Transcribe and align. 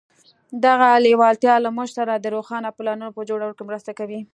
دغه 0.65 0.89
لېوالتیا 1.05 1.55
له 1.65 1.69
موږ 1.77 1.89
سره 1.97 2.13
د 2.17 2.25
روښانه 2.35 2.69
پلانونو 2.77 3.15
په 3.15 3.21
جوړولو 3.29 3.55
کې 3.57 3.67
مرسته 3.69 3.91
کوي. 3.99 4.19